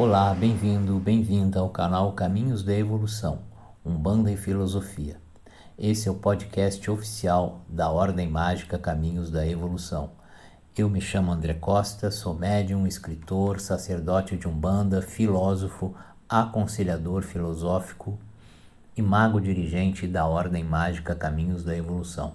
Olá, 0.00 0.32
bem-vindo, 0.32 0.98
bem-vinda 0.98 1.60
ao 1.60 1.68
canal 1.68 2.14
Caminhos 2.14 2.62
da 2.62 2.74
Evolução, 2.74 3.40
Umbanda 3.84 4.32
e 4.32 4.36
Filosofia. 4.36 5.20
Esse 5.78 6.08
é 6.08 6.10
o 6.10 6.14
podcast 6.14 6.90
oficial 6.90 7.60
da 7.68 7.90
Ordem 7.90 8.26
Mágica 8.26 8.78
Caminhos 8.78 9.30
da 9.30 9.46
Evolução. 9.46 10.12
Eu 10.74 10.88
me 10.88 11.02
chamo 11.02 11.30
André 11.30 11.52
Costa, 11.52 12.10
sou 12.10 12.32
médium, 12.32 12.86
escritor, 12.86 13.60
sacerdote 13.60 14.38
de 14.38 14.48
Umbanda, 14.48 15.02
filósofo, 15.02 15.94
aconselhador 16.26 17.22
filosófico 17.22 18.18
e 18.96 19.02
mago 19.02 19.38
dirigente 19.38 20.08
da 20.08 20.24
Ordem 20.24 20.64
Mágica 20.64 21.14
Caminhos 21.14 21.62
da 21.62 21.76
Evolução. 21.76 22.32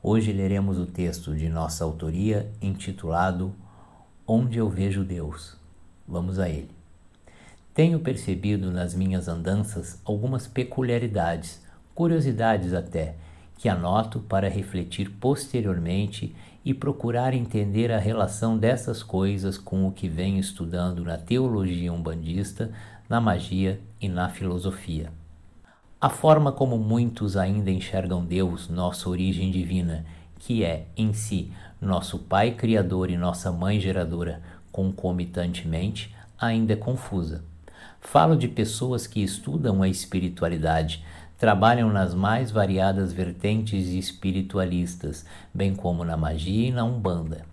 Hoje 0.00 0.32
leremos 0.32 0.78
o 0.78 0.86
texto 0.86 1.34
de 1.34 1.48
nossa 1.48 1.82
autoria 1.82 2.52
intitulado 2.62 3.52
Onde 4.24 4.58
eu 4.58 4.70
vejo 4.70 5.02
Deus. 5.02 5.56
Vamos 6.06 6.38
a 6.38 6.48
ele. 6.48 6.81
Tenho 7.74 8.00
percebido 8.00 8.70
nas 8.70 8.94
minhas 8.94 9.28
andanças 9.28 9.98
algumas 10.04 10.46
peculiaridades, 10.46 11.62
curiosidades 11.94 12.74
até, 12.74 13.14
que 13.56 13.66
anoto 13.66 14.20
para 14.20 14.46
refletir 14.46 15.08
posteriormente 15.08 16.36
e 16.62 16.74
procurar 16.74 17.32
entender 17.32 17.90
a 17.90 17.98
relação 17.98 18.58
dessas 18.58 19.02
coisas 19.02 19.56
com 19.56 19.86
o 19.88 19.92
que 19.92 20.06
venho 20.06 20.38
estudando 20.38 21.02
na 21.02 21.16
teologia 21.16 21.90
umbandista, 21.90 22.70
na 23.08 23.22
magia 23.22 23.80
e 23.98 24.06
na 24.06 24.28
filosofia. 24.28 25.10
A 25.98 26.10
forma 26.10 26.52
como 26.52 26.76
muitos 26.76 27.38
ainda 27.38 27.70
enxergam 27.70 28.22
Deus, 28.22 28.68
nossa 28.68 29.08
origem 29.08 29.50
divina, 29.50 30.04
que 30.38 30.62
é, 30.62 30.88
em 30.94 31.14
si, 31.14 31.50
nosso 31.80 32.18
Pai 32.18 32.50
Criador 32.50 33.08
e 33.08 33.16
nossa 33.16 33.50
Mãe 33.50 33.80
Geradora, 33.80 34.42
concomitantemente, 34.70 36.14
ainda 36.38 36.74
é 36.74 36.76
confusa. 36.76 37.50
Falo 38.00 38.36
de 38.36 38.48
pessoas 38.48 39.06
que 39.06 39.22
estudam 39.22 39.82
a 39.82 39.88
espiritualidade, 39.88 41.04
trabalham 41.38 41.90
nas 41.90 42.14
mais 42.14 42.50
variadas 42.50 43.12
vertentes 43.12 43.88
espiritualistas, 43.88 45.24
bem 45.52 45.74
como 45.74 46.04
na 46.04 46.16
magia 46.16 46.68
e 46.68 46.72
na 46.72 46.84
umbanda. 46.84 47.44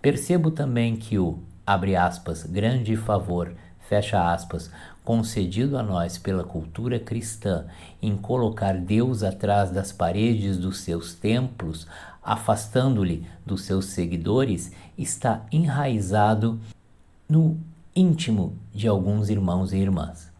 Percebo 0.00 0.50
também 0.50 0.96
que 0.96 1.18
o, 1.18 1.38
abre 1.66 1.96
aspas, 1.96 2.44
grande 2.44 2.96
favor, 2.96 3.54
fecha 3.88 4.32
aspas, 4.32 4.70
concedido 5.04 5.76
a 5.76 5.82
nós 5.82 6.16
pela 6.16 6.44
cultura 6.44 6.98
cristã 6.98 7.66
em 8.00 8.16
colocar 8.16 8.74
Deus 8.78 9.22
atrás 9.22 9.70
das 9.70 9.92
paredes 9.92 10.56
dos 10.56 10.80
seus 10.80 11.14
templos, 11.14 11.86
afastando-lhe 12.22 13.26
dos 13.44 13.62
seus 13.62 13.86
seguidores, 13.86 14.72
está 14.96 15.44
enraizado 15.52 16.58
no 17.28 17.58
íntimo 17.96 18.58
de 18.72 18.88
alguns 18.88 19.30
irmãos 19.30 19.72
e 19.72 19.76
irmãs. 19.76 20.32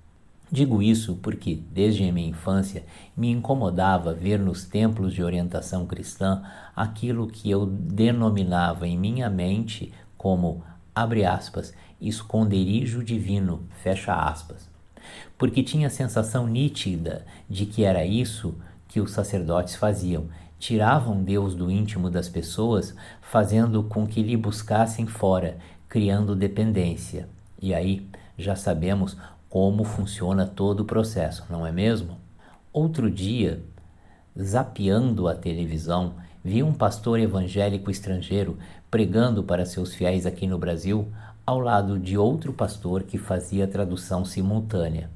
Digo 0.51 0.83
isso 0.83 1.15
porque, 1.23 1.55
desde 1.55 2.09
a 2.09 2.13
minha 2.13 2.29
infância, 2.29 2.85
me 3.17 3.31
incomodava 3.31 4.13
ver 4.13 4.41
nos 4.41 4.65
templos 4.65 5.15
de 5.15 5.23
orientação 5.23 5.87
cristã 5.87 6.43
aquilo 6.75 7.29
que 7.29 7.49
eu 7.49 7.65
denominava 7.65 8.89
em 8.89 8.99
minha 8.99 9.31
mente 9.31 9.93
como, 10.19 10.65
abre 10.93 11.25
aspas, 11.25 11.73
esconderijo 12.01 13.05
divino, 13.05 13.63
fecha 13.85 14.13
aspas. 14.13 14.69
Porque 15.39 15.63
tinha 15.63 15.87
a 15.87 15.91
sensação 15.91 16.49
nítida 16.49 17.25
de 17.49 17.67
que 17.67 17.85
era 17.85 18.05
isso 18.05 18.57
que 18.89 19.01
os 19.01 19.13
sacerdotes 19.13 19.77
faziam, 19.77 20.27
tiravam 20.59 21.23
Deus 21.23 21.55
do 21.55 21.71
íntimo 21.71 22.11
das 22.11 22.29
pessoas, 22.29 22.97
fazendo 23.23 23.85
com 23.85 24.09
que 24.09 24.25
lhe 24.25 24.37
buscassem 24.37 25.07
fora, 25.07 25.57
criando 25.89 26.35
dependência. 26.35 27.29
E 27.65 27.73
aí 27.73 28.07
já 28.37 28.55
sabemos 28.55 29.17
como 29.49 29.85
funciona 29.85 30.47
todo 30.47 30.81
o 30.81 30.85
processo, 30.85 31.47
não 31.49 31.67
é 31.67 31.73
mesmo? 31.73 32.19
Outro 32.71 33.11
dia, 33.11 33.65
zapeando 34.39 35.27
a 35.29 35.35
televisão, 35.35 36.13
vi 36.45 36.63
um 36.63 36.75
pastor 36.75 37.19
evangélico 37.19 37.91
estrangeiro 37.91 38.59
pregando 38.91 39.43
para 39.43 39.65
seus 39.65 39.95
fiéis 39.95 40.27
aqui 40.27 40.47
no 40.47 40.59
Brasil, 40.59 41.09
ao 41.47 41.59
lado 41.59 41.99
de 41.99 42.19
outro 42.19 42.53
pastor 42.53 43.05
que 43.05 43.17
fazia 43.17 43.67
tradução 43.67 44.27
simultânea. 44.27 45.09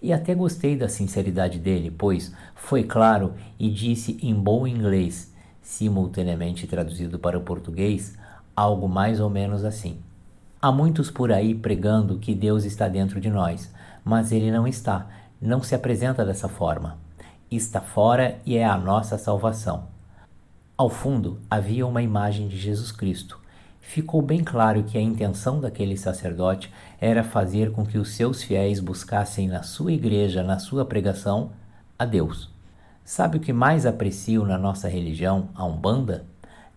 E 0.00 0.14
até 0.14 0.34
gostei 0.34 0.74
da 0.74 0.88
sinceridade 0.88 1.58
dele, 1.58 1.90
pois 1.90 2.32
foi 2.54 2.84
claro 2.84 3.34
e 3.58 3.68
disse 3.68 4.18
em 4.22 4.32
bom 4.34 4.66
inglês, 4.66 5.30
simultaneamente 5.60 6.66
traduzido 6.66 7.18
para 7.18 7.36
o 7.36 7.42
português, 7.42 8.16
algo 8.56 8.88
mais 8.88 9.20
ou 9.20 9.28
menos 9.28 9.62
assim. 9.62 9.98
Há 10.64 10.70
muitos 10.70 11.10
por 11.10 11.32
aí 11.32 11.56
pregando 11.56 12.20
que 12.20 12.36
Deus 12.36 12.62
está 12.62 12.86
dentro 12.86 13.20
de 13.20 13.28
nós, 13.28 13.68
mas 14.04 14.30
ele 14.30 14.48
não 14.48 14.64
está, 14.64 15.08
não 15.40 15.60
se 15.60 15.74
apresenta 15.74 16.24
dessa 16.24 16.48
forma. 16.48 16.98
Está 17.50 17.80
fora 17.80 18.38
e 18.46 18.56
é 18.56 18.64
a 18.64 18.78
nossa 18.78 19.18
salvação. 19.18 19.88
Ao 20.78 20.88
fundo 20.88 21.40
havia 21.50 21.84
uma 21.84 22.00
imagem 22.00 22.46
de 22.46 22.56
Jesus 22.56 22.92
Cristo. 22.92 23.40
Ficou 23.80 24.22
bem 24.22 24.44
claro 24.44 24.84
que 24.84 24.96
a 24.96 25.00
intenção 25.00 25.60
daquele 25.60 25.96
sacerdote 25.96 26.72
era 27.00 27.24
fazer 27.24 27.72
com 27.72 27.84
que 27.84 27.98
os 27.98 28.12
seus 28.12 28.44
fiéis 28.44 28.78
buscassem 28.78 29.48
na 29.48 29.64
sua 29.64 29.92
igreja, 29.92 30.44
na 30.44 30.60
sua 30.60 30.84
pregação, 30.84 31.50
a 31.98 32.04
Deus. 32.04 32.48
Sabe 33.04 33.36
o 33.36 33.40
que 33.40 33.52
mais 33.52 33.84
aprecio 33.84 34.46
na 34.46 34.56
nossa 34.56 34.88
religião, 34.88 35.48
a 35.56 35.64
Umbanda? 35.64 36.24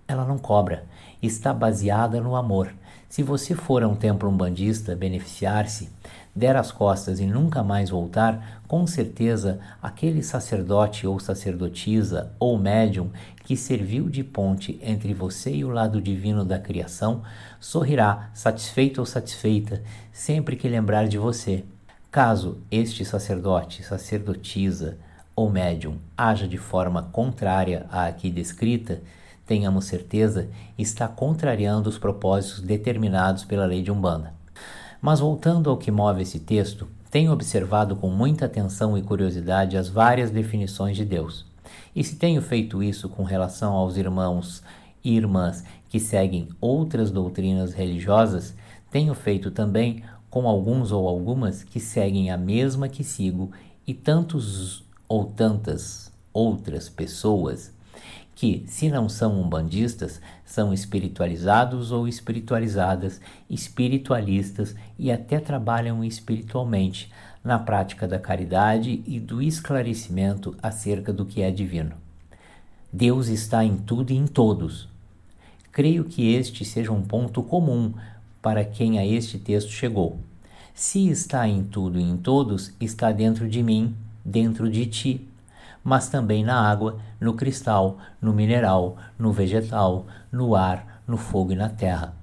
Ela 0.08 0.26
não 0.26 0.40
cobra, 0.40 0.86
está 1.26 1.54
baseada 1.54 2.22
no 2.22 2.36
amor 2.36 2.74
se 3.16 3.24
você 3.24 3.56
for 3.56 3.82
a 3.82 3.88
um 3.88 3.96
templo 3.96 4.30
umbandista 4.30 4.94
beneficiar-se, 4.94 5.90
der 6.36 6.56
as 6.58 6.70
costas 6.70 7.20
e 7.22 7.26
nunca 7.26 7.64
mais 7.64 7.90
voltar, 7.90 8.62
com 8.68 8.86
certeza 8.86 9.60
aquele 9.82 10.22
sacerdote 10.22 11.08
ou 11.08 11.18
sacerdotisa 11.18 12.34
ou 12.38 12.58
médium 12.58 13.10
que 13.46 13.56
serviu 13.56 14.10
de 14.10 14.22
ponte 14.22 14.78
entre 14.84 15.14
você 15.14 15.56
e 15.56 15.64
o 15.64 15.70
lado 15.70 16.02
divino 16.02 16.44
da 16.44 16.60
criação 16.60 17.22
sorrirá, 17.58 18.32
satisfeito 18.34 19.00
ou 19.00 19.06
satisfeita, 19.06 19.82
sempre 20.12 20.58
que 20.58 20.68
lembrar 20.68 21.08
de 21.08 21.18
você. 21.18 21.64
Caso 22.12 22.58
este 22.70 23.06
sacerdote, 23.06 23.82
sacerdotisa 23.82 24.98
ou 25.34 25.50
médium 25.50 26.00
haja 26.18 26.48
de 26.48 26.58
forma 26.58 27.04
contrária 27.04 27.86
à 27.90 28.08
aqui 28.08 28.30
descrita, 28.30 29.02
tenhamos 29.46 29.86
certeza, 29.86 30.50
está 30.78 31.08
contrariando 31.08 31.90
os 31.90 31.98
propósitos 31.98 32.62
determinados 32.62 33.46
pela 33.46 33.66
lei 33.66 33.82
de 33.82 33.92
Umbanda. 33.92 34.34
Mas 35.02 35.20
voltando 35.20 35.70
ao 35.70 35.78
que 35.78 35.92
move 35.92 36.24
esse 36.24 36.40
texto, 36.40 36.88
tenho 37.12 37.32
observado 37.32 37.96
com 37.96 38.10
muita 38.10 38.46
atenção 38.46 38.98
e 38.98 39.02
curiosidade 39.02 39.78
as 39.78 39.88
várias 39.88 40.32
definições 40.32 40.98
de 40.98 41.06
Deus. 41.06 41.46
E 41.96 42.04
se 42.04 42.16
tenho 42.16 42.42
feito 42.42 42.82
isso 42.82 43.08
com 43.08 43.24
relação 43.24 43.74
aos 43.74 43.98
irmãos 43.98 44.64
e 45.04 45.16
irmãs 45.16 45.64
que 45.88 46.00
seguem 46.00 46.50
outras 46.60 47.12
doutrinas 47.12 47.74
religiosas, 47.74 48.56
tenho 48.90 49.14
feito 49.14 49.52
também 49.52 50.04
com 50.30 50.48
alguns 50.48 50.92
ou 50.92 51.08
algumas 51.08 51.64
que 51.64 51.80
seguem 51.80 52.32
a 52.32 52.38
mesma 52.38 52.90
que 52.90 53.04
sigo 53.04 53.52
e 53.86 53.94
tantos 53.94 54.84
ou 55.08 55.26
tantas 55.26 56.12
outras 56.34 56.90
pessoas 56.90 57.75
que, 58.36 58.66
se 58.68 58.90
não 58.90 59.08
são 59.08 59.42
umbandistas, 59.42 60.20
são 60.44 60.74
espiritualizados 60.74 61.92
ou 61.92 62.08
espiritualizadas, 62.08 63.22
espiritualistas 63.50 64.76
e 65.00 65.10
até 65.10 65.40
trabalham 65.40 66.04
espiritualmente 66.04 67.10
na 67.44 67.58
prática 67.58 68.08
da 68.08 68.20
caridade 68.20 69.02
e 69.08 69.20
do 69.20 69.42
esclarecimento 69.42 70.56
acerca 70.62 71.14
do 71.14 71.26
que 71.26 71.42
é 71.42 71.50
divino. 71.50 71.94
Deus 72.92 73.28
está 73.28 73.64
em 73.64 73.78
tudo 73.78 74.12
e 74.12 74.18
em 74.18 74.28
todos. 74.28 74.90
Creio 75.72 76.04
que 76.04 76.34
este 76.34 76.66
seja 76.66 76.92
um 76.92 77.02
ponto 77.02 77.42
comum 77.42 77.94
para 78.42 78.64
quem 78.64 79.00
a 79.00 79.06
este 79.06 79.38
texto 79.38 79.70
chegou. 79.70 80.20
Se 80.74 81.10
está 81.10 81.48
em 81.48 81.64
tudo 81.64 82.00
e 82.00 82.04
em 82.04 82.18
todos, 82.18 82.74
está 82.82 83.12
dentro 83.12 83.50
de 83.50 83.64
mim, 83.64 83.96
dentro 84.24 84.70
de 84.70 84.86
ti, 84.86 85.28
mas 85.86 86.10
também 86.10 86.44
na 86.44 86.60
água, 86.60 86.98
no 87.22 87.36
cristal, 87.36 88.00
no 88.20 88.34
mineral, 88.34 88.98
no 89.20 89.32
vegetal, 89.32 90.08
no 90.32 90.56
ar, 90.56 91.04
no 91.08 91.16
fogo 91.16 91.52
e 91.52 91.56
na 91.56 91.70
terra. 91.70 92.16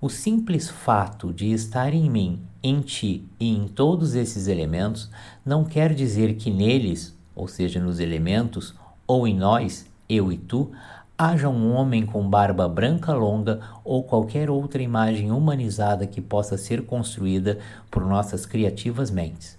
O 0.00 0.08
simples 0.08 0.68
fato 0.68 1.32
de 1.32 1.52
estar 1.52 1.94
em 1.94 2.10
mim, 2.10 2.40
em 2.60 2.80
ti 2.80 3.24
e 3.38 3.56
em 3.56 3.68
todos 3.68 4.16
esses 4.16 4.48
elementos 4.48 5.08
não 5.46 5.64
quer 5.64 5.94
dizer 5.94 6.34
que 6.34 6.50
neles, 6.50 7.16
ou 7.36 7.46
seja, 7.46 7.78
nos 7.78 8.00
elementos, 8.00 8.74
ou 9.06 9.28
em 9.28 9.36
nós, 9.36 9.86
eu 10.08 10.32
e 10.32 10.36
tu, 10.36 10.72
haja 11.16 11.48
um 11.48 11.72
homem 11.72 12.04
com 12.04 12.28
barba 12.28 12.68
branca 12.68 13.12
longa 13.12 13.60
ou 13.84 14.02
qualquer 14.02 14.50
outra 14.50 14.82
imagem 14.82 15.30
humanizada 15.30 16.04
que 16.04 16.20
possa 16.20 16.56
ser 16.56 16.84
construída 16.84 17.58
por 17.90 18.04
nossas 18.04 18.44
criativas 18.44 19.08
mentes. 19.10 19.56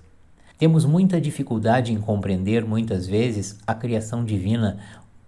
Temos 0.60 0.84
muita 0.84 1.22
dificuldade 1.22 1.94
em 1.94 2.02
compreender 2.02 2.66
muitas 2.66 3.08
vezes 3.08 3.58
a 3.66 3.74
criação 3.74 4.26
divina 4.26 4.78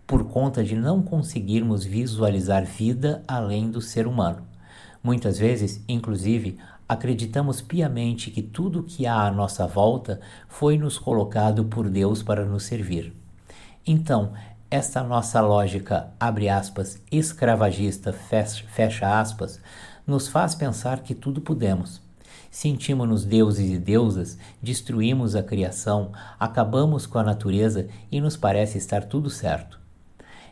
por 0.05 0.25
conta 0.25 0.61
de 0.61 0.75
não 0.75 1.01
conseguirmos 1.01 1.85
visualizar 1.85 2.65
vida 2.65 3.23
além 3.25 3.71
do 3.71 3.79
ser 3.79 4.07
humano. 4.07 4.43
Muitas 5.01 5.39
vezes, 5.39 5.81
inclusive, 5.87 6.57
acreditamos 6.85 7.61
piamente 7.61 8.29
que 8.29 8.41
tudo 8.41 8.83
que 8.83 9.07
há 9.07 9.25
à 9.25 9.31
nossa 9.31 9.65
volta 9.65 10.19
foi 10.49 10.77
nos 10.77 10.99
colocado 10.99 11.63
por 11.63 11.89
Deus 11.89 12.21
para 12.21 12.43
nos 12.43 12.63
servir. 12.63 13.13
Então, 13.87 14.33
esta 14.69 15.01
nossa 15.01 15.39
lógica, 15.39 16.11
abre 16.19 16.49
aspas, 16.49 17.01
escravagista, 17.09 18.11
fecha 18.11 19.17
aspas, 19.17 19.61
nos 20.05 20.27
faz 20.27 20.55
pensar 20.55 20.99
que 21.03 21.15
tudo 21.15 21.39
podemos. 21.39 22.00
Sentimos-nos 22.51 23.23
deuses 23.23 23.71
e 23.71 23.79
deusas, 23.79 24.37
destruímos 24.61 25.35
a 25.35 25.41
criação, 25.41 26.11
acabamos 26.37 27.07
com 27.07 27.17
a 27.17 27.23
natureza 27.23 27.87
e 28.11 28.19
nos 28.19 28.35
parece 28.35 28.77
estar 28.77 29.05
tudo 29.05 29.29
certo. 29.29 29.79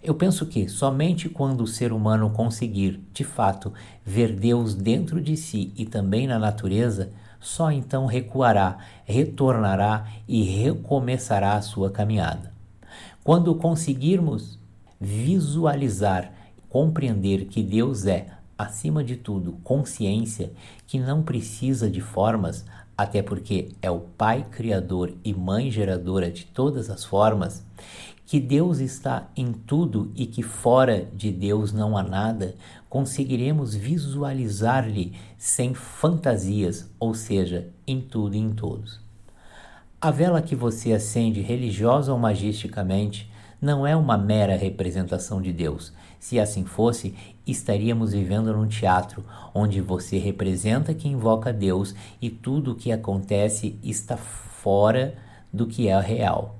Eu 0.01 0.15
penso 0.15 0.45
que 0.45 0.69
somente 0.69 1.27
quando 1.27 1.61
o 1.61 1.67
ser 1.67 1.91
humano 1.91 2.29
conseguir, 2.29 3.03
de 3.13 3.25
fato, 3.25 3.73
ver 4.05 4.33
Deus 4.33 4.73
dentro 4.73 5.19
de 5.19 5.35
si 5.35 5.73
e 5.75 5.85
também 5.85 6.25
na 6.25 6.39
natureza, 6.39 7.11
só 7.37 7.69
então 7.69 8.05
recuará, 8.05 8.77
retornará 9.03 10.07
e 10.25 10.43
recomeçará 10.43 11.55
a 11.55 11.61
sua 11.61 11.91
caminhada. 11.91 12.53
Quando 13.25 13.53
conseguirmos 13.55 14.57
visualizar, 14.99 16.31
compreender 16.69 17.45
que 17.45 17.61
Deus 17.61 18.05
é, 18.05 18.27
acima 18.59 19.01
de 19.01 19.15
tudo, 19.15 19.53
consciência, 19.63 20.51
que 20.85 20.99
não 20.99 21.23
precisa 21.23 21.89
de 21.89 22.01
formas, 22.01 22.65
até 22.97 23.21
porque 23.21 23.69
é 23.81 23.89
o 23.89 24.01
Pai 24.01 24.45
Criador 24.51 25.13
e 25.23 25.33
Mãe 25.33 25.71
Geradora 25.71 26.29
de 26.29 26.45
todas 26.45 26.89
as 26.89 27.05
formas, 27.05 27.65
que 28.25 28.37
Deus 28.37 28.79
está 28.79 29.29
em 29.35 29.53
tudo 29.53 30.11
e 30.13 30.25
que 30.25 30.43
fora 30.43 31.07
de 31.15 31.31
Deus 31.31 31.71
não 31.71 31.97
há 31.97 32.03
nada, 32.03 32.55
conseguiremos 32.89 33.73
visualizar-lhe 33.73 35.13
sem 35.37 35.73
fantasias, 35.73 36.91
ou 36.99 37.13
seja, 37.13 37.69
em 37.87 38.01
tudo 38.01 38.35
e 38.35 38.39
em 38.39 38.51
todos. 38.51 38.99
A 40.01 40.11
vela 40.11 40.41
que 40.41 40.55
você 40.55 40.91
acende 40.91 41.39
religiosa 41.39 42.11
ou 42.11 42.19
magisticamente 42.19 43.31
não 43.61 43.85
é 43.87 43.95
uma 43.95 44.17
mera 44.17 44.55
representação 44.55 45.41
de 45.41 45.51
Deus. 45.51 45.93
Se 46.19 46.39
assim 46.39 46.65
fosse, 46.65 47.15
estaríamos 47.47 48.11
vivendo 48.11 48.53
num 48.53 48.67
teatro 48.67 49.23
onde 49.53 49.79
você 49.79 50.17
representa 50.17 50.93
que 50.93 51.07
invoca 51.07 51.53
Deus 51.53 51.95
e 52.21 52.29
tudo 52.29 52.71
o 52.71 52.75
que 52.75 52.91
acontece 52.91 53.79
está 53.81 54.17
fora 54.17 55.15
do 55.51 55.65
que 55.65 55.87
é 55.87 55.99
real. 55.99 56.57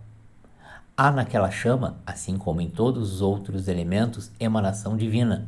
Há 0.95 1.11
naquela 1.11 1.51
chama, 1.51 1.97
assim 2.06 2.38
como 2.38 2.61
em 2.61 2.69
todos 2.69 3.13
os 3.13 3.21
outros 3.21 3.67
elementos, 3.67 4.31
emanação 4.39 4.97
divina. 4.97 5.47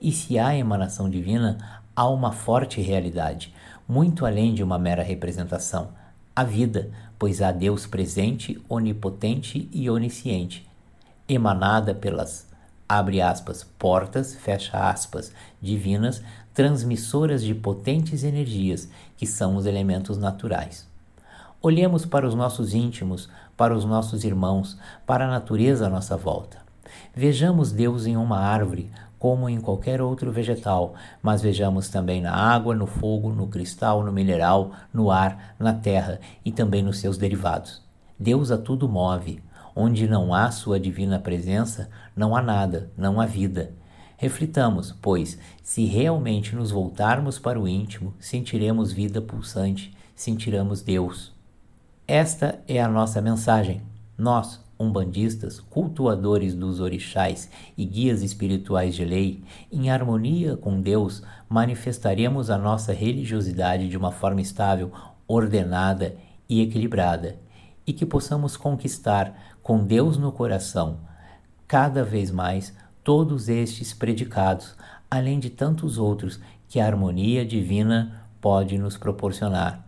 E 0.00 0.12
se 0.12 0.38
há 0.38 0.56
emanação 0.56 1.10
divina, 1.10 1.82
há 1.96 2.08
uma 2.08 2.32
forte 2.32 2.80
realidade, 2.80 3.52
muito 3.88 4.24
além 4.24 4.54
de 4.54 4.62
uma 4.62 4.78
mera 4.78 5.02
representação, 5.02 5.88
a 6.34 6.44
vida, 6.44 6.90
pois 7.18 7.42
há 7.42 7.50
Deus 7.50 7.86
presente, 7.86 8.62
onipotente 8.68 9.68
e 9.72 9.90
onisciente, 9.90 10.66
emanada 11.28 11.94
pelas 11.94 12.47
abre 12.88 13.20
aspas, 13.20 13.64
portas, 13.78 14.34
fecha 14.34 14.88
aspas, 14.88 15.32
divinas, 15.60 16.22
transmissoras 16.54 17.42
de 17.42 17.54
potentes 17.54 18.24
energias, 18.24 18.88
que 19.16 19.26
são 19.26 19.56
os 19.56 19.66
elementos 19.66 20.16
naturais. 20.16 20.88
Olhemos 21.60 22.06
para 22.06 22.26
os 22.26 22.34
nossos 22.34 22.72
íntimos, 22.72 23.28
para 23.56 23.76
os 23.76 23.84
nossos 23.84 24.24
irmãos, 24.24 24.78
para 25.04 25.26
a 25.26 25.30
natureza 25.30 25.86
à 25.86 25.90
nossa 25.90 26.16
volta. 26.16 26.58
Vejamos 27.14 27.72
Deus 27.72 28.06
em 28.06 28.16
uma 28.16 28.38
árvore, 28.38 28.90
como 29.18 29.48
em 29.48 29.60
qualquer 29.60 30.00
outro 30.00 30.30
vegetal, 30.30 30.94
mas 31.20 31.42
vejamos 31.42 31.88
também 31.88 32.22
na 32.22 32.32
água, 32.32 32.74
no 32.74 32.86
fogo, 32.86 33.32
no 33.32 33.48
cristal, 33.48 34.04
no 34.04 34.12
mineral, 34.12 34.70
no 34.94 35.10
ar, 35.10 35.54
na 35.58 35.72
terra 35.72 36.20
e 36.44 36.52
também 36.52 36.82
nos 36.82 36.98
seus 36.98 37.18
derivados. 37.18 37.82
Deus 38.18 38.50
a 38.50 38.58
tudo 38.58 38.88
move. 38.88 39.42
Onde 39.80 40.08
não 40.08 40.34
há 40.34 40.50
sua 40.50 40.80
divina 40.80 41.20
presença, 41.20 41.88
não 42.16 42.34
há 42.34 42.42
nada, 42.42 42.90
não 42.96 43.20
há 43.20 43.26
vida. 43.26 43.76
Reflitamos, 44.16 44.90
pois, 45.00 45.38
se 45.62 45.84
realmente 45.84 46.56
nos 46.56 46.72
voltarmos 46.72 47.38
para 47.38 47.60
o 47.60 47.68
íntimo, 47.68 48.12
sentiremos 48.18 48.90
vida 48.90 49.22
pulsante, 49.22 49.96
sentiremos 50.16 50.82
Deus. 50.82 51.32
Esta 52.08 52.60
é 52.66 52.82
a 52.82 52.88
nossa 52.88 53.22
mensagem. 53.22 53.80
Nós, 54.18 54.60
umbandistas, 54.80 55.60
cultuadores 55.60 56.56
dos 56.56 56.80
orixás 56.80 57.48
e 57.76 57.84
guias 57.84 58.24
espirituais 58.24 58.96
de 58.96 59.04
lei, 59.04 59.44
em 59.70 59.90
harmonia 59.90 60.56
com 60.56 60.80
Deus, 60.80 61.22
manifestaremos 61.48 62.50
a 62.50 62.58
nossa 62.58 62.92
religiosidade 62.92 63.88
de 63.88 63.96
uma 63.96 64.10
forma 64.10 64.40
estável, 64.40 64.90
ordenada 65.28 66.16
e 66.48 66.62
equilibrada, 66.62 67.36
e 67.88 67.92
que 67.94 68.04
possamos 68.04 68.54
conquistar, 68.54 69.56
com 69.62 69.82
Deus 69.82 70.18
no 70.18 70.30
coração, 70.30 70.98
cada 71.66 72.04
vez 72.04 72.30
mais 72.30 72.74
todos 73.02 73.48
estes 73.48 73.94
predicados, 73.94 74.76
além 75.10 75.40
de 75.40 75.48
tantos 75.48 75.96
outros 75.96 76.38
que 76.68 76.78
a 76.78 76.86
harmonia 76.86 77.46
divina 77.46 78.26
pode 78.42 78.76
nos 78.76 78.98
proporcionar. 78.98 79.86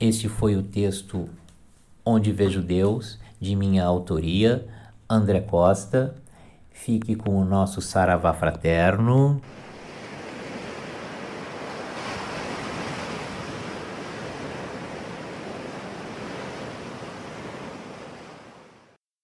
Este 0.00 0.26
foi 0.26 0.56
o 0.56 0.62
texto 0.62 1.28
Onde 2.02 2.32
Vejo 2.32 2.62
Deus, 2.62 3.18
de 3.38 3.54
minha 3.54 3.84
autoria, 3.84 4.66
André 5.08 5.40
Costa. 5.40 6.14
Fique 6.70 7.14
com 7.14 7.36
o 7.36 7.44
nosso 7.44 7.82
Saravá 7.82 8.32
Fraterno. 8.32 9.38